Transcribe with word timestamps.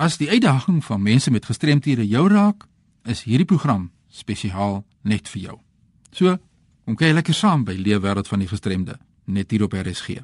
As 0.00 0.16
die 0.16 0.30
uitdaging 0.30 0.84
van 0.84 1.02
mense 1.02 1.30
met 1.30 1.44
gestremthede 1.44 2.06
jou 2.08 2.22
raak, 2.32 2.64
is 3.04 3.20
hierdie 3.28 3.44
program 3.44 3.90
spesiaal 4.08 4.78
net 5.04 5.26
vir 5.28 5.40
jou. 5.42 5.56
So, 6.16 6.38
kom 6.88 6.94
kyk 6.96 7.18
lekker 7.18 7.36
saam 7.36 7.66
by 7.68 7.74
Leefwêreld 7.76 8.28
van 8.30 8.40
die 8.40 8.48
Gestremde, 8.48 8.94
net 9.28 9.50
hier 9.52 9.66
op 9.66 9.74
RSG. 9.76 10.22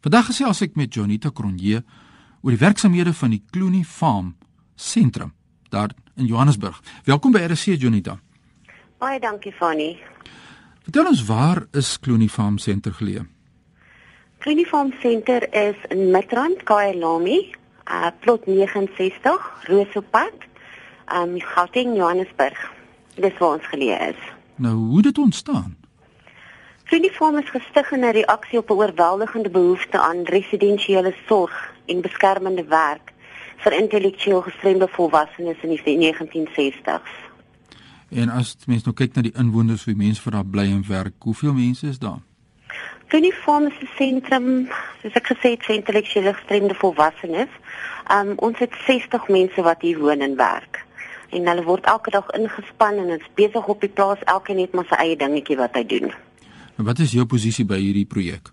Vandag 0.00 0.30
gesels 0.30 0.62
ek 0.64 0.78
met 0.80 0.96
Jonita 0.96 1.28
Cronje 1.28 1.82
oor 2.40 2.54
die 2.54 2.60
werksamehede 2.62 3.12
van 3.12 3.34
die 3.34 3.42
Clooney 3.52 3.82
Farm 3.84 4.30
Sentrum 4.80 5.34
daar 5.68 5.92
in 6.16 6.24
Johannesburg. 6.30 6.78
Welkom 7.04 7.36
by 7.36 7.42
RSC 7.44 7.76
Jonita. 7.82 8.16
Baie 8.96 9.20
dankie 9.20 9.52
Fanny. 9.52 9.98
Vertel 10.88 11.10
ons 11.12 11.26
waar 11.28 11.66
is 11.76 11.98
Clooney 12.00 12.32
Farm 12.32 12.56
Center 12.56 12.96
geleë? 12.96 13.26
Clooney 14.40 14.64
Farm 14.64 14.94
Center 15.02 15.44
is 15.52 15.76
in 15.92 16.08
Midrand, 16.16 16.64
Kailami, 16.64 17.42
uh 17.90 18.10
plot 18.20 18.46
69, 18.46 19.66
Rosopad, 19.68 20.34
um 21.12 21.40
Gauteng, 21.40 21.96
Johannesburg. 21.96 22.72
Dis 23.14 23.38
waar 23.38 23.58
ons 23.58 23.66
geleë 23.66 23.98
is. 24.08 24.20
Nou, 24.56 24.74
hoe 24.74 24.96
het 24.96 25.04
dit 25.04 25.18
ontstaan? 25.18 25.76
Farm 27.14 27.38
is 27.38 27.50
gestig 27.50 27.92
in 27.92 28.04
'n 28.04 28.12
reaksie 28.12 28.58
op 28.58 28.70
'n 28.70 28.72
oorweldigende 28.72 29.50
behoefte 29.50 30.00
aan 30.00 30.22
residensiële 30.22 31.14
sorg 31.26 31.72
en 31.86 32.00
beskermende 32.00 32.64
werk 32.64 33.12
vir 33.56 33.72
intellektueel 33.72 34.42
gestremde 34.42 34.88
volwassenes 34.88 35.56
in 35.62 35.68
die 35.68 35.98
1960s. 35.98 37.12
En 38.08 38.28
as 38.28 38.56
mens 38.66 38.82
nou 38.82 38.94
kyk 38.94 39.14
na 39.14 39.22
die 39.22 39.34
inwoners, 39.36 39.84
hoe 39.84 39.94
mense 39.94 40.22
vir 40.22 40.32
daar 40.32 40.46
bly 40.46 40.66
en 40.70 40.84
werk, 40.88 41.14
hoeveel 41.18 41.52
mense 41.52 41.86
is 41.86 41.98
daar? 41.98 42.20
Clooney 43.14 43.30
Farm 43.44 43.66
is 43.66 43.78
'n 43.80 43.88
sentrum, 43.96 44.46
soos 45.00 45.14
ek 45.14 45.26
gesê 45.32 45.50
het, 45.54 45.62
vir 45.66 45.74
intellektueel 45.76 46.34
gestremde 46.34 46.74
volwassenes. 46.74 47.52
Um 48.10 48.32
ons 48.46 48.58
het 48.58 48.72
60 48.86 49.28
mense 49.28 49.62
wat 49.62 49.80
hier 49.86 49.98
woon 49.98 50.20
en 50.20 50.34
werk. 50.36 50.82
En 51.30 51.46
hulle 51.46 51.62
word 51.62 51.84
elke 51.84 52.10
dag 52.10 52.30
ingespan 52.30 52.98
en 52.98 53.08
is 53.14 53.28
besig 53.34 53.66
op 53.66 53.80
die 53.80 53.88
plaas, 53.88 54.18
elkeen 54.24 54.58
het 54.58 54.72
maar 54.74 54.88
sy 54.90 54.98
eie 55.04 55.16
dingetjie 55.16 55.56
wat 55.56 55.78
hy 55.78 55.84
doen. 55.86 56.10
En 56.78 56.84
wat 56.90 56.98
is 56.98 57.12
jou 57.12 57.26
posisie 57.26 57.64
by 57.64 57.78
hierdie 57.78 58.06
projek? 58.14 58.50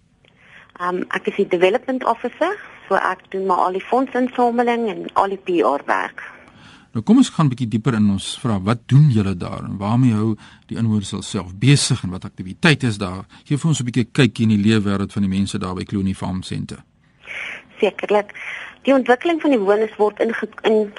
Um 0.77 1.01
ek 1.09 1.33
is 1.33 1.41
die 1.41 1.47
development 1.47 2.05
officer, 2.05 2.53
so 2.87 2.93
ek 2.95 3.31
doen 3.33 3.45
maar 3.45 3.65
al 3.65 3.79
die 3.81 3.87
fondsinsameling 3.89 4.89
en 4.93 5.09
al 5.13 5.33
die 5.33 5.41
PR 5.41 5.81
werk. 5.89 6.21
Nou 6.91 7.03
kom 7.07 7.21
ons 7.21 7.29
gaan 7.31 7.45
'n 7.45 7.51
bietjie 7.53 7.67
dieper 7.71 7.93
in 7.93 8.09
ons 8.11 8.25
vra 8.43 8.59
wat 8.59 8.79
doen 8.85 9.07
julle 9.15 9.35
daar 9.37 9.63
en 9.63 9.77
waarmee 9.77 10.13
hou 10.13 10.35
die 10.67 10.77
inwoners 10.77 11.13
self 11.19 11.55
besig 11.55 12.03
en 12.03 12.09
wat 12.09 12.25
aktiwiteite 12.25 12.87
is 12.87 12.97
daar? 12.97 13.23
Gee 13.45 13.57
vir 13.57 13.69
ons 13.69 13.79
'n 13.79 13.85
bietjie 13.85 14.11
kykie 14.11 14.43
in 14.43 14.55
die 14.55 14.65
leefwêreld 14.67 15.13
van 15.13 15.21
die 15.21 15.37
mense 15.37 15.57
daar 15.57 15.75
by 15.75 15.83
Clooney 15.83 16.13
Farm 16.13 16.43
Centre. 16.43 16.83
Sekerlik. 17.79 18.35
Die 18.83 18.93
ontwikkeling 18.93 19.41
van 19.41 19.51
die 19.51 19.59
wonings 19.59 19.95
word 19.95 20.17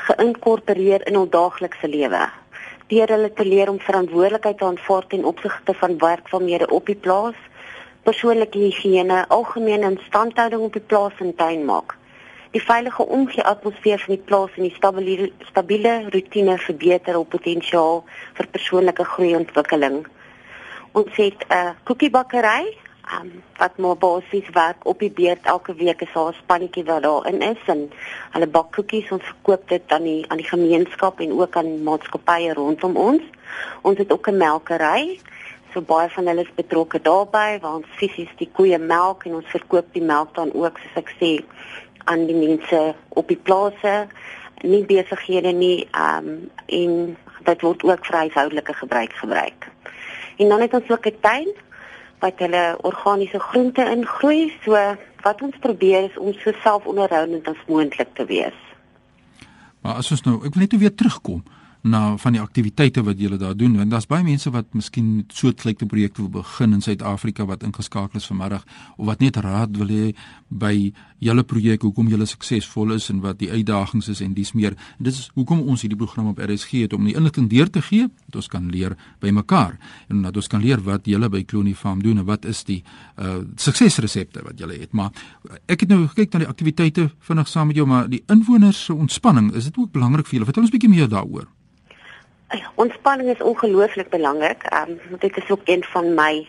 geïnkorporeer 0.09 1.01
in, 1.01 1.07
in 1.07 1.15
hul 1.15 1.29
daaglikse 1.29 1.89
lewe. 1.89 2.31
Deur 2.89 3.09
hulle 3.09 3.33
te 3.33 3.45
leer 3.45 3.69
om 3.69 3.79
verantwoordelikheid 3.79 4.59
te 4.59 4.65
aanvaar 4.65 5.07
ten 5.07 5.25
opsigte 5.25 5.75
van 5.75 5.99
werkvalmede 5.99 6.67
op 6.69 6.87
die 6.87 6.97
plaas, 6.97 7.37
persoonlike 8.03 8.59
higiëne, 8.59 9.29
algemene 9.29 9.91
instandhouding 9.91 10.63
op 10.63 10.73
die 10.73 10.87
plaas 10.87 11.13
en 11.19 11.35
tuin 11.35 11.65
maak 11.65 12.01
die 12.53 12.61
veilige 12.61 13.07
omgee 13.07 13.45
atmosfeer 13.45 13.99
van 14.05 14.15
die 14.15 14.25
plaas 14.25 14.57
en 14.57 14.67
die 14.67 14.75
stabiele 14.77 15.31
stabiele 15.49 15.93
rotine 16.13 16.59
verbeter 16.59 17.17
op 17.19 17.31
potensiaal 17.33 18.03
vir 18.39 18.49
persoonlike 18.57 19.05
groei 19.15 19.33
en 19.33 19.45
ontwikkeling. 19.47 20.03
Ons 20.93 21.17
het 21.17 21.45
'n 21.49 21.53
uh, 21.55 21.71
koekiebakkery 21.85 22.77
um, 23.21 23.43
wat 23.57 23.77
maar 23.77 23.97
basies 23.97 24.49
werk 24.53 24.87
op 24.87 24.99
die 24.99 25.11
beurt 25.11 25.47
elke 25.47 25.75
week 25.75 26.01
is 26.01 26.13
daar 26.15 26.29
'n 26.29 26.43
spannetjie 26.43 26.85
wat 26.85 27.03
daarin 27.03 27.41
is 27.41 27.63
en 27.67 27.91
hulle 28.31 28.47
bak 28.47 28.73
koekies 28.73 29.11
ons 29.11 29.25
verkoop 29.25 29.69
dit 29.69 29.83
aan 29.87 30.03
die 30.03 30.25
aan 30.29 30.37
die 30.37 30.53
gemeenskap 30.55 31.21
en 31.21 31.33
ook 31.41 31.57
aan 31.57 31.83
maatskappye 31.83 32.53
rondom 32.53 32.97
ons. 32.97 33.23
Ons 33.83 33.99
het 33.99 34.13
ook 34.13 34.29
'n 34.29 34.37
melkery 34.37 35.19
so 35.73 35.81
baie 35.81 36.09
van 36.09 36.27
hulle 36.27 36.41
is 36.41 36.55
betrokke 36.55 37.01
daarbey 37.01 37.61
waar 37.61 37.75
ons 37.75 37.97
fisies 37.97 38.33
die 38.37 38.51
koeie 38.53 38.79
melk 38.79 39.25
en 39.25 39.35
ons 39.35 39.53
verkoop 39.55 39.87
die 39.93 40.05
melk 40.05 40.35
dan 40.35 40.53
ook 40.53 40.79
soos 40.79 40.97
ek 41.03 41.15
sê 41.21 41.31
aan 42.05 42.27
die 42.27 42.37
mense 42.37 42.95
op 43.09 43.29
die 43.29 43.37
plase 43.37 44.07
nie 44.63 44.85
besighede 44.85 45.53
nie 45.53 45.89
ehm 45.91 46.29
um, 46.29 46.51
en 46.67 47.17
dit 47.43 47.63
word 47.67 47.83
ook 47.83 48.07
vir 48.07 48.17
huishoudelike 48.17 48.75
gebruik 48.75 49.13
gebruik. 49.13 49.69
En 50.39 50.49
dan 50.49 50.61
het 50.61 50.75
ons 50.75 50.91
ook 50.91 51.07
'n 51.07 51.21
tuin 51.21 51.49
wat 52.19 52.39
hulle 52.39 52.77
organiese 52.83 53.39
groente 53.39 53.85
ingroei. 53.91 54.53
So 54.65 54.97
wat 55.23 55.43
ons 55.43 55.57
probeer 55.61 56.05
is 56.05 56.19
om 56.19 56.33
so 56.33 56.53
selfonderhoudend 56.63 57.49
as 57.49 57.67
moontlik 57.67 58.09
te 58.13 58.25
wees. 58.25 58.59
Maar 59.81 59.95
as 59.95 60.11
ons 60.11 60.23
nou, 60.23 60.37
ek 60.47 60.55
wil 60.55 60.63
net 60.63 60.79
weer 60.79 60.95
terugkom 60.95 61.43
na 61.83 62.17
van 62.17 62.37
die 62.37 62.41
aktiwiteite 62.41 63.03
wat 63.03 63.19
julle 63.19 63.37
daar 63.37 63.57
doen 63.59 63.77
want 63.77 63.91
daar's 63.91 64.07
baie 64.07 64.23
mense 64.23 64.51
wat 64.55 64.75
miskien 64.75 65.25
soortgelyke 65.35 65.87
projekte 65.87 66.23
wil 66.23 66.31
begin 66.43 66.73
in 66.73 66.83
Suid-Afrika 66.83 67.47
wat 67.47 67.63
ingeskakel 67.67 68.21
is 68.21 68.27
vanmiddag 68.31 68.63
of 68.97 69.07
wat 69.07 69.21
net 69.21 69.37
raad 69.37 69.77
wil 69.77 69.91
hê 69.91 70.13
by 70.49 70.93
julle 71.23 71.43
projek 71.47 71.83
hoekom 71.83 72.11
julle 72.11 72.27
suksesvol 72.27 72.95
is 72.97 73.09
en 73.11 73.23
wat 73.23 73.39
die 73.41 73.51
uitdagings 73.51 74.09
is 74.11 74.21
en 74.25 74.35
dis 74.35 74.53
meer. 74.59 74.75
En 74.99 75.07
dit 75.09 75.15
is 75.15 75.31
hoekom 75.35 75.63
ons 75.71 75.83
hierdie 75.83 75.99
program 75.99 76.33
op 76.33 76.43
RSG 76.43 76.85
het 76.85 76.97
om 76.97 77.07
die 77.07 77.15
inligting 77.19 77.49
deur 77.51 77.71
te 77.71 77.83
gee 77.83 78.09
dat 78.27 78.41
ons 78.43 78.51
kan 78.51 78.69
leer 78.71 78.97
by 79.23 79.31
mekaar 79.35 79.79
en 80.09 80.23
dat 80.27 80.37
ons 80.39 80.51
kan 80.51 80.63
leer 80.63 80.83
wat 80.87 81.07
julle 81.07 81.31
by 81.33 81.45
Clooney 81.47 81.75
Farm 81.79 82.03
doen 82.03 82.23
en 82.23 82.29
wat 82.29 82.47
is 82.51 82.65
die 82.69 82.83
uh 83.19 83.41
suksesresepte 83.63 84.43
wat 84.47 84.59
julle 84.59 84.77
het. 84.79 84.93
Maar 84.93 85.11
ek 85.71 85.85
het 85.85 85.91
nou 85.91 86.05
gekyk 86.07 86.33
na 86.33 86.45
die 86.45 86.51
aktiwiteite 86.51 87.09
vinnig 87.27 87.49
saam 87.49 87.71
met 87.71 87.79
jou 87.79 87.87
maar 87.87 88.09
die 88.11 88.23
inwoners 88.31 88.85
se 88.87 88.95
ontspanning 88.95 89.53
is 89.59 89.71
dit 89.71 89.79
ook 89.79 89.93
belangrik 89.93 90.27
vir 90.27 90.39
julle? 90.39 90.51
Vertel 90.51 90.67
ons 90.67 90.75
bietjie 90.75 90.91
meer 90.91 91.11
daaroor 91.11 91.49
Ontspanning 92.75 93.29
is 93.29 93.43
ongelooflik 93.43 94.09
belangrik. 94.09 94.63
Ehm 94.63 94.91
um, 94.91 95.19
dit 95.19 95.37
is 95.37 95.51
ook 95.51 95.61
een 95.65 95.85
van 95.85 96.15
my 96.15 96.49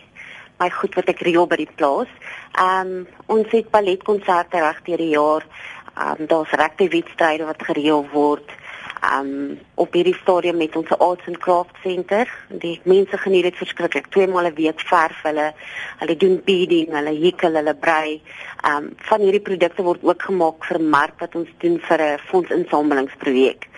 my 0.58 0.70
goed 0.70 0.94
wat 0.94 1.08
ek 1.10 1.22
reël 1.26 1.46
by 1.46 1.56
die 1.56 1.70
plaas. 1.74 2.10
Ehm 2.52 2.90
um, 2.92 3.06
ons 3.26 3.48
het 3.50 3.70
balletkonserte 3.70 4.60
reg 4.60 4.82
deur 4.84 5.00
die 5.00 5.14
jaar. 5.14 5.46
Ehm 5.94 6.20
um, 6.20 6.26
daar's 6.26 6.52
rugby-wedstryde 6.60 7.44
wat 7.44 7.64
gereël 7.70 8.06
word. 8.12 8.52
Ehm 9.00 9.32
um, 9.32 9.58
op 9.74 9.92
hierdie 9.92 10.16
stadium 10.20 10.56
met 10.56 10.76
ons 10.76 10.92
Arts 10.98 11.26
and 11.26 11.38
Crafts 11.38 11.80
Center. 11.82 12.28
Die 12.48 12.80
mense 12.84 13.18
geniet 13.18 13.48
dit 13.48 13.56
verskriklik. 13.56 14.06
Twee 14.06 14.28
maal 14.28 14.48
'n 14.52 14.54
week 14.54 14.80
verf 14.80 15.22
hulle. 15.22 15.52
Hulle 15.98 16.16
doen 16.16 16.40
beading, 16.44 16.92
hulle 16.92 17.14
hekel, 17.24 17.54
hulle 17.54 17.74
brei. 17.74 18.20
Ehm 18.62 18.76
um, 18.76 18.92
van 18.96 19.20
hierdie 19.20 19.46
produkte 19.50 19.82
word 19.82 20.04
ook 20.04 20.22
gemaak 20.22 20.64
vir 20.64 20.80
mark 20.80 21.18
wat 21.18 21.34
ons 21.34 21.48
doen 21.58 21.80
vir 21.80 22.00
'n 22.02 22.18
fondsinsamelingsprojek. 22.18 23.68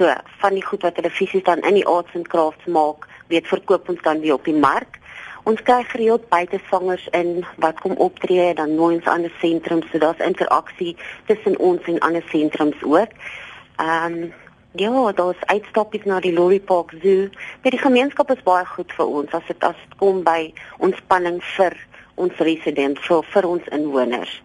So 0.00 0.08
van 0.40 0.54
die 0.56 0.64
goed 0.64 0.80
wat 0.86 0.96
hulle 0.96 1.10
fisies 1.12 1.44
dan 1.44 1.60
in 1.68 1.76
die 1.76 1.84
arts 1.84 2.14
and 2.16 2.28
crafts 2.32 2.64
maak, 2.64 3.04
weet 3.28 3.48
verkoop 3.50 3.88
ons 3.92 4.00
dan 4.00 4.22
weer 4.24 4.38
op 4.38 4.46
die 4.48 4.56
mark. 4.56 4.96
Ons 5.44 5.60
kry 5.66 5.82
gereeld 5.90 6.24
buitesangers 6.32 7.04
in 7.16 7.42
wat 7.60 7.82
kom 7.84 7.98
optree 8.00 8.54
dan 8.56 8.72
nooi 8.78 8.94
ons 8.96 9.10
aan 9.12 9.28
'n 9.28 9.32
sentrum 9.40 9.82
so 9.92 9.98
daar's 9.98 10.24
interaksie 10.24 10.96
tussen 11.26 11.58
ons 11.58 11.84
en 11.84 11.98
ander 11.98 12.24
sentrums 12.32 12.80
ook. 12.82 13.12
Ehm 13.76 14.22
um, 14.22 14.32
ja, 14.72 15.12
daar's 15.12 15.44
uitstappies 15.46 16.04
na 16.04 16.20
die 16.20 16.32
Lorry 16.32 16.60
Park 16.60 16.92
Zoo. 17.02 17.28
Maar 17.62 17.70
die 17.70 17.84
gemeenskap 17.84 18.30
is 18.30 18.42
baie 18.42 18.64
goed 18.64 18.92
vir 18.92 19.06
ons 19.06 19.30
as 19.32 19.46
dit 19.46 19.64
as 19.64 19.76
dit 19.84 19.98
kom 19.98 20.22
by 20.22 20.54
ontspanning 20.78 21.42
vir 21.42 21.76
ons 22.14 22.36
residente, 22.36 23.00
vir, 23.02 23.22
vir 23.22 23.44
ons 23.48 23.68
inwoners. 23.68 24.42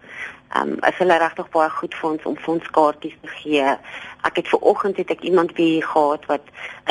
Ehm 0.54 0.72
um, 0.72 0.78
is 0.88 0.98
hulle 0.98 1.18
regtig 1.18 1.48
baie 1.50 1.70
goed 1.70 1.94
vir 1.94 2.10
ons 2.10 2.26
om 2.30 2.36
vir 2.42 2.52
ons 2.54 2.70
kaartjies 2.78 3.16
te 3.22 3.30
gee. 3.38 3.72
Ek 4.28 4.36
het 4.40 4.48
ver 4.48 4.62
oggend 4.72 4.96
het 5.02 5.10
ek 5.10 5.24
iemand 5.30 5.56
hier 5.56 5.82
gehad 5.82 6.26
wat 6.30 6.44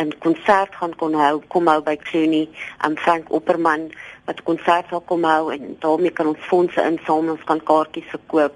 'n 0.03 0.11
konsert 0.19 0.75
gaan 0.75 0.95
kon 0.95 1.13
hou, 1.13 1.41
kom 1.47 1.67
hou 1.67 1.81
by 1.81 1.95
Clooney, 1.95 2.49
ehm 2.83 2.91
um, 2.91 2.97
Frank 2.97 3.31
Opperman 3.31 3.91
wat 4.25 4.43
konsert 4.43 4.89
sal 4.89 5.01
kom 5.01 5.23
hou 5.23 5.53
en 5.53 5.75
daarmee 5.79 6.11
kan 6.11 6.27
ons 6.27 6.47
fondse 6.51 6.81
insamel, 6.81 7.31
ons 7.37 7.43
kan 7.43 7.63
kaartjies 7.63 8.09
verkoop. 8.09 8.55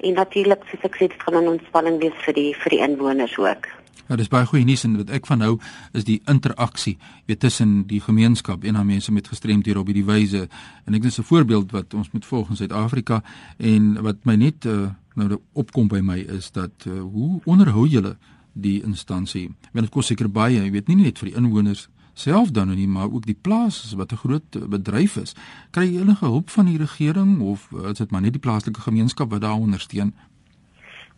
En 0.00 0.14
natuurlik 0.14 0.64
soos 0.70 0.84
ek 0.88 0.96
sê, 0.96 1.08
dit 1.08 1.22
gaan 1.22 1.44
'n 1.44 1.52
ontspanning 1.56 2.00
wees 2.00 2.18
vir 2.24 2.34
die 2.34 2.54
vir 2.54 2.70
die 2.70 2.82
inwoners 2.88 3.38
ook. 3.38 3.79
Ja, 4.10 4.16
dis 4.18 4.26
baie 4.26 4.42
goeie 4.42 4.66
nuus 4.66 4.82
en 4.82 4.96
wat 4.98 5.10
ek 5.14 5.28
van 5.30 5.38
nou 5.38 5.52
is 5.94 6.02
die 6.02 6.16
interaksie 6.30 6.96
weet 7.30 7.38
tussen 7.44 7.84
die 7.86 8.00
gemeenskap 8.02 8.64
en 8.66 8.74
dan 8.74 8.88
mense 8.88 9.12
met 9.14 9.28
gestremdhede 9.30 9.78
op 9.78 9.86
hierdie 9.86 10.06
wyse. 10.08 10.48
En 10.84 10.96
ek 10.98 11.02
dis 11.02 11.18
'n 11.20 11.22
voorbeeld 11.22 11.70
wat 11.70 11.94
ons 11.94 12.10
moet 12.10 12.26
volg 12.26 12.50
in 12.50 12.56
Suid-Afrika 12.56 13.22
en 13.56 14.02
wat 14.02 14.24
my 14.24 14.34
net 14.34 14.64
uh, 14.64 14.90
nou 15.14 15.38
opkom 15.52 15.88
by 15.88 16.00
my 16.02 16.18
is 16.18 16.50
dat 16.50 16.72
uh, 16.86 17.00
hoe 17.00 17.40
onderhou 17.44 17.86
julle 17.86 18.16
die 18.52 18.82
instansie? 18.82 19.54
Want 19.72 19.86
dit 19.86 19.94
kos 19.94 20.06
seker 20.06 20.30
baie, 20.30 20.58
jy 20.58 20.70
weet 20.70 20.88
nie 20.88 20.96
net 20.96 21.18
vir 21.18 21.28
die 21.28 21.36
inwoners 21.36 21.88
self 22.14 22.50
dan 22.50 22.74
nie, 22.74 22.88
maar 22.88 23.12
ook 23.12 23.26
die 23.26 23.38
plaas 23.40 23.94
wat 23.94 24.12
'n 24.12 24.16
groot 24.16 24.68
bedryf 24.68 25.16
is. 25.16 25.34
Kry 25.70 25.84
jy 25.84 26.00
enige 26.00 26.24
hulp 26.24 26.50
van 26.50 26.66
die 26.66 26.78
regering 26.78 27.40
of 27.40 27.70
is 27.72 27.98
dit 27.98 28.10
maar 28.10 28.20
net 28.20 28.32
die 28.32 28.40
plaaslike 28.40 28.80
gemeenskap 28.80 29.30
wat 29.30 29.40
daar 29.40 29.54
ondersteun? 29.54 30.14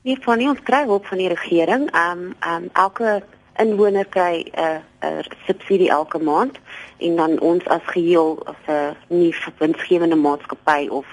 Nee, 0.03 0.19
van 0.21 0.39
nie 0.39 0.49
ons 0.51 0.63
kry 0.67 0.81
hulp 0.89 1.05
van 1.07 1.21
die 1.23 1.29
regering. 1.31 1.85
Ehm 1.91 2.23
um, 2.23 2.35
ehm 2.41 2.63
um, 2.63 2.71
elke 2.73 3.23
inwoner 3.63 4.07
kry 4.07 4.51
'n 4.51 4.61
uh, 4.61 4.81
'n 5.11 5.19
uh, 5.19 5.23
subsidie 5.47 5.91
elke 5.91 6.19
maand 6.19 6.59
en 6.99 7.17
dan 7.17 7.41
ons 7.41 7.65
as 7.67 7.85
geheel 7.85 8.47
as 8.47 8.63
'n 8.67 8.97
nie 9.07 9.35
winsgewende 9.59 10.17
maatskappy 10.17 10.89
of 10.89 11.07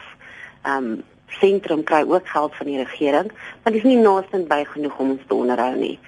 ehm 0.62 0.84
um, 0.84 1.04
sentrum 1.28 1.84
kry 1.84 2.02
ook 2.08 2.28
geld 2.28 2.56
van 2.56 2.66
die 2.66 2.78
regering, 2.78 3.32
maar 3.62 3.74
dit 3.74 3.84
is 3.84 3.90
nie 3.92 3.98
naaste 3.98 4.44
by 4.48 4.64
genoeg 4.66 5.00
om 5.00 5.10
ons 5.10 5.28
te 5.28 5.34
onderhou 5.34 5.76
nie. 5.76 6.00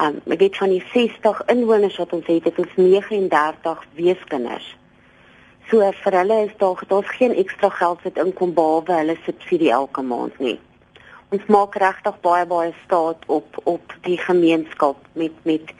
Um 0.00 0.20
ek 0.26 0.38
weet 0.38 0.56
van 0.56 0.68
die 0.68 0.84
60 0.92 1.42
inwoners 1.46 1.96
wat 1.96 2.12
ons 2.12 2.26
het, 2.26 2.44
het 2.44 2.58
ons 2.58 2.74
39 2.74 3.84
weeskinders. 3.94 4.76
So 5.70 5.92
vir 6.02 6.12
hulle 6.12 6.44
is 6.44 6.56
daar 6.56 6.84
daar's 6.88 7.16
geen 7.16 7.34
ekstra 7.34 7.68
geld 7.68 8.02
wat 8.02 8.16
inkom 8.16 8.54
behalwe 8.54 8.92
hulle 8.92 9.16
subsidie 9.24 9.70
elke 9.70 10.02
maand 10.02 10.38
nie. 10.38 10.58
Ons 11.34 11.42
maak 11.50 11.74
regtig 11.74 12.14
baie 12.22 12.46
baie 12.46 12.74
staat 12.84 13.18
op 13.26 13.56
op 13.64 13.94
die 14.02 14.18
gemeenskap 14.18 14.96
met 15.12 15.32
met 15.42 15.72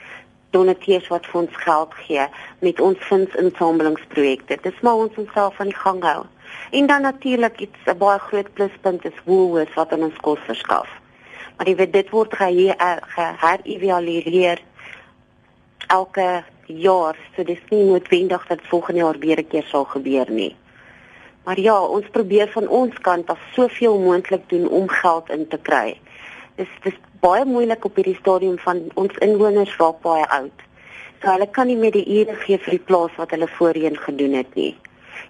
donateurs 0.51 1.07
wat 1.07 1.25
vir 1.31 1.41
ons 1.41 1.55
geld 1.63 1.93
gee 2.03 2.25
met 2.59 2.79
ons 2.79 2.97
fondsinsamelingsprojekte. 3.09 4.57
Dis 4.61 4.79
maar 4.81 4.97
ons 5.05 5.15
onsself 5.15 5.59
aan 5.59 5.71
die 5.71 5.83
gang 5.83 6.03
hou. 6.03 6.25
En 6.71 6.87
dan 6.87 7.01
natuurlik 7.01 7.59
iets 7.59 7.77
'n 7.85 7.97
baie 7.97 8.19
groot 8.19 8.53
pluspunt 8.53 9.05
is 9.05 9.23
Woolworths 9.23 9.75
wat 9.75 9.91
aan 9.91 10.03
ons 10.03 10.17
kos 10.17 10.39
verskaf. 10.39 10.89
Maar 11.57 11.67
jy 11.67 11.75
weet 11.75 11.93
dit 11.93 12.09
word 12.09 12.35
geherevalueer 12.35 14.61
elke 15.87 16.43
jaar, 16.65 17.17
so 17.35 17.43
dis 17.43 17.59
nie 17.69 17.83
noodwendig 17.83 18.47
dat 18.47 18.59
volgende 18.63 18.99
jaar 18.99 19.19
weer 19.19 19.39
'n 19.39 19.47
keer 19.47 19.63
sal 19.63 19.83
gebeur 19.83 20.31
nie. 20.31 20.55
Maar 21.47 21.59
ja, 21.63 21.75
ons 21.79 22.07
probeer 22.11 22.49
van 22.51 22.65
ons 22.67 22.95
kant 23.05 23.29
af 23.31 23.43
soveel 23.55 23.99
moontlik 24.03 24.49
doen 24.51 24.65
om 24.67 24.89
geld 24.91 25.29
in 25.31 25.45
te 25.47 25.59
kry. 25.69 25.95
Dis 26.59 26.73
dis 26.83 26.97
baie 27.23 27.45
moeilik 27.47 27.85
op 27.87 27.95
hierdie 27.95 28.17
stadium 28.17 28.57
van 28.59 28.81
ons 28.99 29.21
inwoners 29.23 29.77
raak 29.79 30.01
baie 30.03 30.25
oud. 30.39 30.65
So 31.21 31.31
hulle 31.31 31.47
kan 31.47 31.71
nie 31.71 31.79
meer 31.79 31.95
die 31.95 32.03
ure 32.19 32.35
gee 32.43 32.59
vir 32.65 32.75
die 32.75 32.85
plaas 32.91 33.15
wat 33.21 33.31
hulle 33.31 33.47
voorheen 33.55 33.95
gedoen 34.03 34.35
het 34.41 34.59
nie 34.59 34.73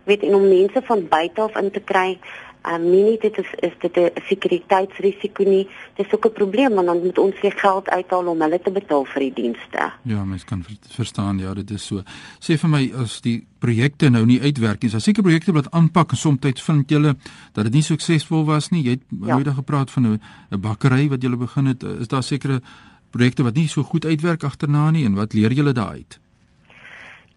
weet 0.07 0.23
en 0.23 0.35
om 0.35 0.47
mense 0.47 0.81
van 0.89 1.07
buite 1.07 1.41
af 1.41 1.55
in 1.59 1.71
te 1.71 1.79
kry 1.79 2.19
Um, 2.67 2.89
nie 2.91 3.03
net 3.03 3.21
dit 3.21 3.37
is 3.37 3.51
is 3.63 3.75
dit 3.79 3.97
'n 3.97 4.11
sekuriteitsrisiko 4.27 5.43
nie. 5.43 5.67
Dis 5.95 6.13
ook 6.13 6.25
'n 6.25 6.33
probleem 6.33 6.73
want 6.73 6.87
dan 6.87 7.03
moet 7.03 7.17
ons 7.17 7.41
weer 7.41 7.51
geld 7.55 7.89
uithaal 7.89 8.27
om 8.27 8.41
hulle 8.41 8.59
te 8.61 8.71
betaal 8.71 9.05
vir 9.05 9.19
die 9.21 9.33
dienste. 9.33 9.91
Ja, 10.01 10.25
mens 10.25 10.43
kan 10.43 10.65
verstaan 10.89 11.39
ja, 11.39 11.53
dit 11.53 11.71
is 11.71 11.85
so. 11.85 12.01
Sê 12.39 12.57
vir 12.57 12.69
my 12.69 12.91
as 13.01 13.21
die 13.21 13.47
projekte 13.59 14.09
nou 14.09 14.25
nie 14.25 14.41
uitwerk 14.41 14.81
nie, 14.81 14.87
is 14.87 14.91
daar 14.91 15.01
seker 15.01 15.23
projekte 15.23 15.51
wat 15.51 15.71
aanpak 15.71 16.11
en 16.11 16.17
soms 16.17 16.61
vind 16.61 16.89
julle 16.89 17.15
dat 17.53 17.63
dit 17.63 17.73
nie 17.73 17.81
suksesvol 17.81 18.45
was 18.45 18.69
nie. 18.69 18.83
Jy 18.83 18.89
het 18.89 19.03
ja. 19.25 19.37
nou 19.37 19.55
gepraat 19.55 19.91
van 19.91 20.03
'n 20.03 20.21
'n 20.51 20.61
bakkery 20.61 21.09
wat 21.09 21.21
julle 21.21 21.37
begin 21.37 21.65
het. 21.65 21.83
Is 21.83 22.07
daar 22.07 22.23
sekere 22.23 22.61
projekte 23.11 23.43
wat 23.43 23.55
nie 23.55 23.67
so 23.67 23.83
goed 23.83 24.05
uitwerk 24.05 24.43
agterna 24.43 24.91
nie 24.91 25.05
en 25.05 25.15
wat 25.15 25.33
leer 25.33 25.51
julle 25.51 25.71
daaruit? 25.71 26.19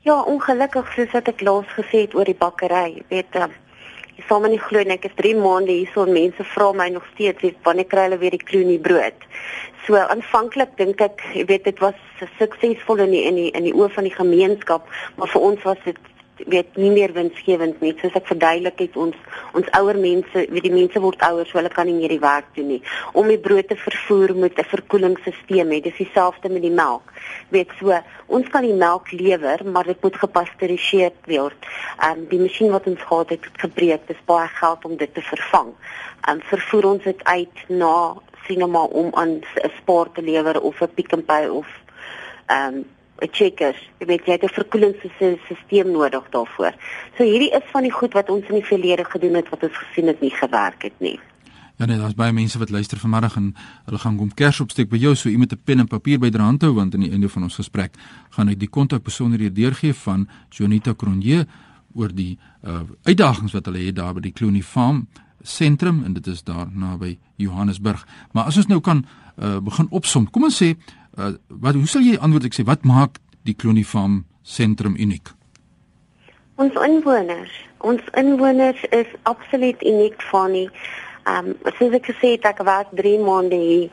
Ja, 0.01 0.23
ongelukkig 0.23 0.93
soos 0.95 1.11
wat 1.13 1.29
ek 1.29 1.41
laas 1.41 1.67
gesê 1.77 2.07
het 2.07 2.15
oor 2.15 2.25
die 2.25 2.37
bakkery, 2.39 3.03
weet 3.09 3.37
jy, 3.37 3.49
jy 4.21 4.27
sal 4.29 4.43
my 4.45 4.51
nie 4.53 4.61
glo 4.61 4.83
nie, 4.85 4.99
ek 4.99 5.09
is 5.09 5.17
3 5.17 5.39
maande 5.41 5.73
hier 5.73 5.89
so 5.95 6.05
en 6.05 6.13
mense 6.13 6.45
vra 6.53 6.71
my 6.77 6.89
nog 6.93 7.07
steeds, 7.15 7.41
weet, 7.41 7.59
wanneer 7.65 7.89
kry 7.89 8.07
hulle 8.09 8.21
weer 8.21 8.37
die 8.37 8.43
kloenie 8.45 8.81
brood? 8.83 9.27
So 9.87 9.97
aanvanklik 9.97 10.77
dink 10.77 11.01
ek, 11.01 11.25
jy 11.33 11.47
weet, 11.49 11.65
dit 11.65 11.81
was 11.81 11.97
suksesvol 12.39 13.07
in 13.07 13.15
die 13.17 13.25
in 13.31 13.41
die 13.41 13.49
in 13.57 13.65
die 13.65 13.75
oë 13.77 13.89
van 13.97 14.09
die 14.09 14.17
gemeenskap, 14.17 14.89
maar 15.17 15.33
vir 15.33 15.47
ons 15.49 15.65
was 15.65 15.81
dit 15.87 16.01
weet 16.47 16.77
nie 16.77 16.91
meer 16.91 17.13
winsgewend 17.13 17.81
nie. 17.81 17.93
Soos 18.01 18.15
ek 18.19 18.27
verduidelik 18.31 18.79
het 18.79 18.97
ons 18.97 19.17
ons 19.59 19.71
ouer 19.79 19.99
mense, 19.99 20.45
weet 20.53 20.67
die 20.67 20.73
mense 20.73 21.01
word 21.03 21.23
ouer, 21.27 21.47
so 21.47 21.59
hulle 21.59 21.73
kan 21.75 21.89
nie 21.89 21.97
meer 21.97 22.13
die 22.15 22.23
werk 22.23 22.49
doen 22.55 22.69
nie. 22.71 22.81
Om 23.13 23.29
die 23.29 23.39
brood 23.39 23.69
te 23.69 23.77
vervoer 23.77 24.35
met 24.37 24.59
'n 24.59 24.65
verkoelingsstelsel 24.65 25.73
hê. 25.75 25.81
Dis 25.83 25.97
dieselfde 25.97 26.49
met 26.49 26.63
die 26.63 26.71
melk. 26.71 27.13
Weet 27.49 27.71
so, 27.79 27.99
ons 28.27 28.49
kan 28.49 28.63
die 28.63 28.75
melk 28.75 29.11
lewer, 29.11 29.61
maar 29.65 29.85
dit 29.85 30.03
moet 30.03 30.17
gepasteuriseer 30.17 31.13
word. 31.27 31.61
Ehm 31.99 32.19
um, 32.19 32.27
die 32.29 32.41
masjien 32.41 32.71
wat 32.71 32.87
ons 32.87 33.03
gehad 33.03 33.29
het, 33.31 33.45
het 33.45 33.61
gebreek. 33.61 34.07
Dis 34.07 34.25
baie 34.25 34.49
geld 34.49 34.85
om 34.85 34.97
dit 34.97 35.15
te 35.15 35.23
vervang. 35.23 35.75
Ehm 36.27 36.37
um, 36.37 36.41
vervoer 36.43 36.85
ons 36.85 37.05
dit 37.05 37.25
uit 37.25 37.57
na 37.69 38.15
sinema 38.47 38.83
om 38.85 39.09
aan 39.15 39.41
'n 39.41 39.73
spaar 39.81 40.13
te 40.13 40.23
lewer 40.23 40.61
of 40.61 40.81
'n 40.81 40.95
Pick 40.95 41.17
n 41.17 41.25
Pay 41.25 41.49
of 41.49 41.69
ehm 42.47 42.75
um, 42.75 42.85
checkers. 43.31 43.81
Jy 43.99 44.07
weet 44.07 44.27
jy 44.27 44.33
het 44.33 44.43
'n 44.43 44.55
verkoelingsstelsel 44.55 45.91
nodig 45.93 46.25
daarvoor. 46.31 46.75
So 47.17 47.25
hierdie 47.25 47.51
is 47.51 47.67
van 47.73 47.83
die 47.83 47.93
goed 47.93 48.13
wat 48.13 48.31
ons 48.31 48.49
in 48.49 48.55
die 48.55 48.65
verlede 48.65 49.05
gedoen 49.05 49.35
het 49.35 49.49
wat 49.49 49.63
ons 49.63 49.77
gesien 49.77 50.07
het 50.07 50.21
nie 50.21 50.31
gewerk 50.31 50.83
het 50.83 50.99
nie. 50.99 51.21
Ja 51.77 51.87
nee, 51.87 51.99
daar's 51.99 52.15
baie 52.15 52.33
mense 52.33 52.59
wat 52.59 52.71
luister 52.71 52.99
vanmiddag 52.99 53.37
en 53.37 53.55
hulle 53.85 53.99
gaan 53.99 54.17
kom 54.17 54.35
kers 54.35 54.61
opsteek 54.61 54.89
by 54.89 54.97
jou 54.97 55.15
so 55.15 55.29
iemand 55.29 55.53
'n 55.53 55.61
pen 55.65 55.79
en 55.79 55.87
papier 55.87 56.19
byderhand 56.19 56.63
hou 56.63 56.75
want 56.75 56.95
aan 56.95 57.01
die 57.01 57.11
einde 57.11 57.29
van 57.29 57.43
ons 57.43 57.55
gesprek 57.55 57.95
gaan 58.31 58.49
ek 58.49 58.59
die 58.59 58.69
kontakbesonderhede 58.69 59.53
deurgee 59.53 59.95
van 59.95 60.29
Jonita 60.51 60.95
Cronje 60.95 61.47
oor 61.95 62.15
die 62.15 62.39
uh, 62.65 62.81
uitdagings 63.03 63.53
wat 63.53 63.65
hulle 63.65 63.79
het 63.79 63.97
daar 63.97 64.15
by 64.15 64.21
die 64.21 64.33
Clooney 64.33 64.63
Farm 64.63 65.09
sentrum 65.43 66.05
en 66.05 66.13
dit 66.13 66.27
is 66.27 66.43
daar 66.43 66.69
naby 66.73 67.19
Johannesburg. 67.37 68.07
Maar 68.33 68.45
as 68.45 68.57
ons 68.57 68.67
nou 68.67 68.81
kan 68.81 69.05
uh, 69.39 69.59
begin 69.65 69.87
opsom, 69.91 70.31
kom 70.31 70.45
ons 70.45 70.63
sê 70.63 70.75
Uh, 71.19 71.35
wat 71.49 71.75
hoe 71.75 71.87
sal 71.87 72.07
jy 72.07 72.19
antwoord 72.19 72.47
ek 72.51 72.57
sê 72.59 72.65
wat 72.69 72.87
maak 72.87 73.19
die 73.49 73.55
Klonie 73.55 73.87
Farm 73.87 74.25
sentrum 74.43 74.95
uniek? 74.95 75.33
Ons 76.61 76.77
inwoners, 76.85 77.53
ons 77.79 78.03
inwoners 78.21 78.83
is 78.95 79.09
absoluut 79.23 79.83
uniek 79.83 80.23
van 80.31 80.53
nie. 80.53 80.69
Ehm 81.29 81.53
um, 81.53 81.73
soos 81.79 81.95
ek 81.99 82.11
gesê 82.13 82.35
het, 82.37 82.47
ek 82.49 82.63
was 82.65 82.89
3 82.97 83.19
maande 83.25 83.59
hier 83.59 83.91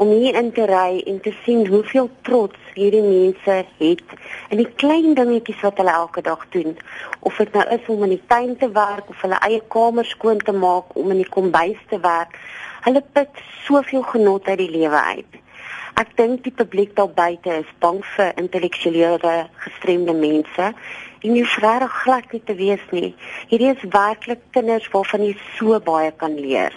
om 0.00 0.08
hier 0.08 0.36
in 0.40 0.48
te 0.56 0.64
ry 0.64 1.02
en 1.10 1.18
te 1.20 1.32
sien 1.44 1.66
hoeveel 1.68 2.06
trots 2.24 2.70
hierdie 2.72 3.02
mense 3.04 3.56
het 3.80 4.14
en 4.48 4.56
die 4.56 4.68
klein 4.80 5.12
dingetjies 5.18 5.60
wat 5.66 5.82
hulle 5.82 5.92
elke 5.92 6.22
dag 6.24 6.46
doen. 6.54 6.72
Of 7.20 7.36
dit 7.36 7.52
nou 7.52 7.66
is 7.76 7.90
om 7.92 8.06
in 8.06 8.14
die 8.14 8.22
tuin 8.32 8.54
te 8.56 8.70
werk 8.72 9.10
of 9.12 9.20
hulle 9.26 9.40
eie 9.44 9.60
kamer 9.74 10.08
skoon 10.08 10.40
te 10.40 10.54
maak, 10.56 10.96
om 10.96 11.12
in 11.12 11.20
die 11.20 11.28
kombuis 11.36 11.82
te 11.92 12.00
werk. 12.00 12.38
Hulle 12.86 13.04
put 13.12 13.44
soveel 13.66 14.06
genot 14.14 14.48
uit 14.48 14.58
die 14.62 14.70
lewe 14.72 15.04
uit. 15.18 15.36
Ek 16.00 16.14
dink 16.16 16.44
die 16.46 16.54
publiek 16.54 16.94
daar 16.96 17.10
buite 17.12 17.60
is 17.60 17.70
bang 17.82 17.98
vir 18.14 18.30
intellektuele 18.40 19.32
gestremde 19.64 20.14
mense 20.16 20.68
en 21.20 21.34
nie 21.34 21.44
regtig 21.44 21.96
glad 22.04 22.30
nie 22.32 22.42
te 22.48 22.54
wees 22.56 22.84
nie. 22.94 23.10
Hierdie 23.50 23.74
is 23.74 23.88
werklik 23.92 24.40
kinders 24.54 24.86
waarvan 24.94 25.26
jy 25.26 25.34
so 25.58 25.80
baie 25.84 26.12
kan 26.22 26.38
leer. 26.40 26.72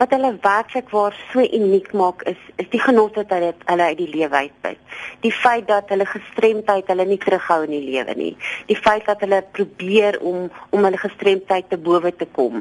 Wat 0.00 0.12
hulle 0.12 0.32
werklik 0.44 0.90
waar 0.92 1.16
so 1.30 1.40
uniek 1.40 1.92
maak 1.96 2.24
is 2.28 2.40
is 2.60 2.68
die 2.74 2.80
genot 2.82 3.16
wat 3.20 3.32
hulle 3.32 3.52
hulle 3.70 3.86
uit 3.92 4.00
die 4.02 4.10
lewe 4.16 4.42
uitput. 4.46 4.80
Die 5.24 5.32
feit 5.32 5.68
dat 5.68 5.88
hulle 5.94 6.08
gestremdheid 6.10 6.90
hulle 6.92 7.06
nie 7.08 7.20
terughou 7.22 7.62
in 7.68 7.76
die 7.76 7.84
lewe 7.86 8.16
nie. 8.18 8.34
Die 8.68 8.76
feit 8.76 9.06
dat 9.08 9.24
hulle 9.24 9.40
probeer 9.56 10.20
om 10.20 10.50
om 10.70 10.84
hulle 10.84 11.00
gestremdheid 11.00 11.70
te 11.70 11.78
bowe 11.78 12.12
te 12.16 12.28
kom. 12.36 12.60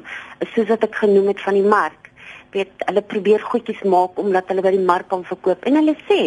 Soos 0.53 0.71
wat 0.71 0.87
ek 0.87 1.01
genoem 1.03 1.33
het 1.33 1.43
van 1.43 1.59
die 1.59 1.67
mark 1.75 2.10
weet 2.51 2.85
hulle 2.87 3.01
probeer 3.01 3.43
goedjies 3.51 3.83
maak 3.83 4.19
omdat 4.19 4.47
hulle 4.47 4.61
by 4.61 4.71
die 4.75 4.87
mark 4.91 5.07
kan 5.09 5.23
verkoop 5.23 5.63
en 5.65 5.79
hulle 5.79 5.95
sê 6.07 6.21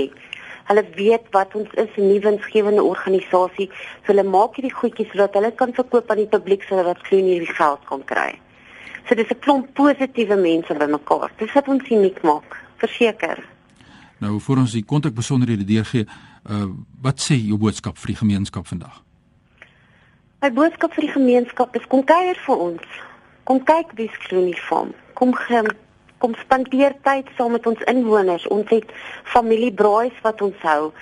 hulle 0.69 0.85
weet 0.97 1.26
wat 1.37 1.54
ons 1.54 1.71
is 1.75 1.90
'n 1.97 2.09
nuwe 2.09 2.25
winsgewende 2.26 2.83
organisasie 2.83 3.69
so 3.71 4.12
hulle 4.12 4.25
maak 4.37 4.57
hierdie 4.57 4.78
goedjies 4.81 5.11
sodat 5.12 5.35
hulle 5.35 5.52
kan 5.52 5.73
verkoop 5.73 6.11
aan 6.11 6.23
die 6.25 6.33
publiek 6.37 6.62
sodat 6.62 6.85
hulle 6.85 7.09
klein 7.09 7.26
hierdie 7.33 7.54
geld 7.54 7.83
kan 7.88 8.04
kry. 8.04 8.33
So 9.09 9.14
dis 9.14 9.31
'n 9.31 9.40
klomp 9.40 9.75
positiewe 9.75 10.37
mense 10.37 10.75
bymekaar. 10.75 11.31
Dis 11.37 11.52
wat 11.52 11.69
ons 11.69 11.90
uniek 11.90 12.23
maak, 12.23 12.57
verseker. 12.76 13.38
Nou 14.19 14.40
voor 14.40 14.57
ons 14.57 14.73
die 14.73 14.85
kontak 14.85 15.14
besonderhede 15.14 15.64
deurgee, 15.64 16.07
uh 16.50 16.69
wat 17.02 17.21
sê 17.21 17.35
jou 17.35 17.59
boodskap 17.59 17.99
vir 17.99 18.07
die 18.07 18.21
gemeenskap 18.23 18.66
vandag? 18.66 19.02
My 20.40 20.50
boodskap 20.50 20.95
vir 20.95 21.07
die 21.07 21.12
gemeenskap 21.12 21.76
is 21.76 21.87
kom 21.88 22.04
kuier 22.04 22.37
vir 22.47 22.57
ons. 22.57 22.83
Kom 23.45 23.64
kyk 23.64 23.93
wie 23.97 24.09
se 24.09 24.19
klonie 24.28 24.61
vorm. 24.69 24.95
Kom 25.14 25.35
gaan 25.35 25.69
kom 26.25 26.35
spandeer 26.40 26.95
tyd 27.04 27.28
saam 27.37 27.52
met 27.52 27.66
ons 27.69 27.81
inwoners. 27.90 28.47
Ons 28.49 28.71
het 28.73 28.93
familiebraais 29.28 30.16
wat 30.25 30.40
ons 30.47 30.62
hou. 30.64 30.93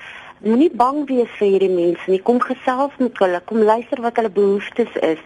Moenie 0.43 0.73
bang 0.75 1.05
wees 1.07 1.31
vir 1.38 1.52
hierdie 1.52 1.71
mense 1.71 2.11
nie. 2.11 2.19
Kom 2.26 2.41
gesels 2.43 2.97
met 2.99 3.21
hulle, 3.23 3.38
kom 3.47 3.62
luister 3.62 4.02
wat 4.02 4.19
hulle 4.19 4.33
behoeftes 4.35 4.97
is. 5.14 5.23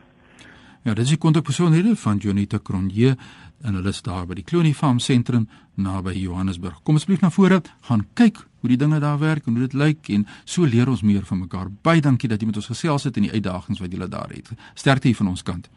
Ja, 0.88 0.94
dis 0.96 1.12
die 1.12 1.18
kontakpersoonlede 1.20 1.96
van 2.00 2.18
Jonita 2.18 2.60
Cronje 2.64 3.18
en 3.62 3.74
hulle 3.76 3.90
is 3.92 4.02
daar 4.02 4.26
by 4.28 4.34
die 4.38 4.44
Clooney 4.48 4.74
Farm 4.74 5.00
sentrum 5.04 5.50
naby 5.76 6.14
Johannesburg. 6.16 6.80
Kom 6.88 6.96
asseblief 6.96 7.22
na 7.22 7.30
vore, 7.30 7.62
gaan 7.88 8.06
kyk 8.16 8.38
hoe 8.60 8.70
die 8.72 8.78
dinge 8.80 9.00
daar 9.04 9.20
werk 9.20 9.48
en 9.48 9.54
hoe 9.58 9.68
dit 9.68 9.76
lyk 9.76 10.08
en 10.16 10.28
so 10.46 10.64
leer 10.64 10.88
ons 10.88 11.02
meer 11.04 11.26
van 11.28 11.40
mekaar. 11.44 11.68
Baie 11.84 12.02
dankie 12.02 12.30
dat 12.32 12.40
jy 12.40 12.48
met 12.48 12.60
ons 12.62 12.72
gesels 12.72 13.04
het 13.08 13.16
en 13.20 13.24
die 13.28 13.36
uitdagings 13.36 13.80
wat 13.84 13.92
jy 13.92 14.08
daar 14.08 14.32
het. 14.32 14.48
Sterkte 14.74 15.08
hier 15.12 15.20
van 15.20 15.28
ons 15.34 15.44
kant. 15.44 15.70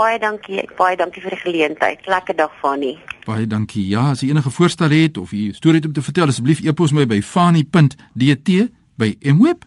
Baie 0.00 0.18
dankie. 0.18 0.64
Baie 0.78 0.96
dankie 0.96 1.20
vir 1.20 1.30
die 1.36 1.42
geleentheid. 1.42 2.06
Lekker 2.08 2.36
dag 2.36 2.52
Fani. 2.62 2.98
Baie 3.26 3.46
dankie. 3.46 3.84
Ja, 3.92 4.10
as 4.14 4.20
jy 4.24 4.28
enige 4.32 4.50
voorstel 4.50 4.90
het 4.96 5.18
of 5.20 5.32
'n 5.32 5.52
storie 5.52 5.76
het 5.80 5.86
om 5.86 5.92
te 5.92 6.02
vertel, 6.02 6.28
asseblief 6.28 6.60
e-pos 6.64 6.92
my 6.92 7.06
by 7.06 7.20
fani.dt 7.22 8.50
by 8.96 9.16
mweb.co.za. 9.20 9.66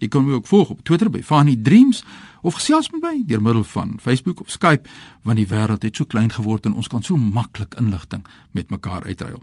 Jy 0.00 0.08
kan 0.08 0.24
my 0.24 0.38
ook 0.38 0.46
volg 0.48 0.70
op 0.72 0.80
Twitter 0.82 1.10
by 1.12 1.20
Fani 1.22 1.58
Dreams 1.60 2.00
of 2.40 2.56
gesels 2.56 2.88
met 2.90 3.02
my 3.04 3.22
deur 3.28 3.42
middel 3.42 3.64
van 3.68 3.98
Facebook 4.00 4.40
of 4.40 4.50
Skype 4.50 4.88
want 5.28 5.36
die 5.36 5.48
wêreld 5.50 5.84
het 5.84 5.96
so 5.96 6.08
klein 6.08 6.32
geword 6.32 6.66
en 6.66 6.74
ons 6.80 6.88
kan 6.88 7.04
so 7.04 7.16
maklik 7.20 7.76
inligting 7.76 8.24
met 8.56 8.70
mekaar 8.70 9.04
uitruil. 9.04 9.42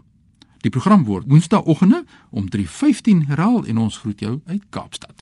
Die 0.66 0.70
program 0.74 1.04
word 1.06 1.30
Woensdaagoggende 1.30 2.04
om 2.30 2.50
3:15 2.50 3.28
herhaal 3.30 3.64
en 3.66 3.78
ons 3.78 3.98
groet 4.02 4.20
jou 4.20 4.40
uit 4.46 4.62
Kaapstad. 4.70 5.14